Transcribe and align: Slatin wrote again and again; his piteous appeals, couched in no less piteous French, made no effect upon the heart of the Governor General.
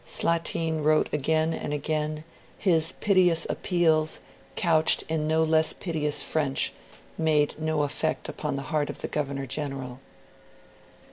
Slatin 0.03 0.81
wrote 0.83 1.13
again 1.13 1.53
and 1.53 1.73
again; 1.75 2.23
his 2.57 2.91
piteous 2.93 3.45
appeals, 3.47 4.21
couched 4.55 5.03
in 5.09 5.27
no 5.27 5.43
less 5.43 5.73
piteous 5.73 6.23
French, 6.23 6.73
made 7.19 7.53
no 7.59 7.83
effect 7.83 8.27
upon 8.27 8.55
the 8.55 8.63
heart 8.73 8.89
of 8.89 9.01
the 9.01 9.07
Governor 9.07 9.45
General. 9.45 9.99